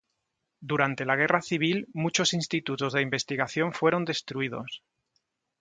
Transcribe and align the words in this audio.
Durante 0.61 1.05
la 1.05 1.15
guerra 1.15 1.43
civil 1.43 1.87
muchos 1.93 2.33
institutos 2.33 2.91
de 2.93 3.03
investigación 3.03 3.71
fueron 3.71 4.03
destruidos. 4.03 4.81